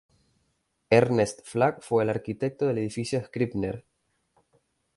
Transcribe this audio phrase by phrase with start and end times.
[0.89, 3.85] Ernest Flagg fue el arquitecto del Edificio Scribner.